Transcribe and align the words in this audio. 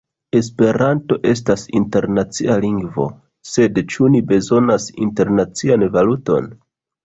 Esperanto 0.37 1.17
estas 1.31 1.65
internacia 1.81 2.57
lingvo, 2.65 3.07
sed 3.53 3.79
ĉu 3.93 4.11
ni 4.17 4.25
bezonas 4.35 4.91
internacian 5.07 5.91
valuton? 6.01 6.53